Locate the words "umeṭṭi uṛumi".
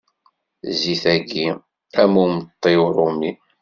2.23-3.31